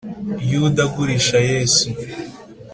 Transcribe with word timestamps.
Yuda 0.51 0.81
agurisha 0.87 1.37
Yesu 1.51 1.87